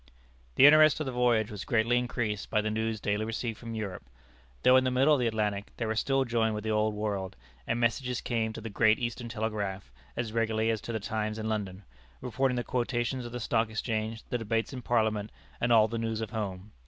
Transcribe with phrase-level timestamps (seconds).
[0.55, 4.03] The interest of the voyage was greatly increased by the news daily received from Europe.
[4.63, 7.35] Though in the middle of the Atlantic, they were still joined with the Old World,
[7.67, 11.47] and messages came to the "Great Eastern Telegraph" as regularly as to the Times in
[11.47, 11.83] London;
[12.19, 16.19] reporting the quotations of the Stock Exchange, the debates in Parliament, and all the news
[16.21, 16.71] of home.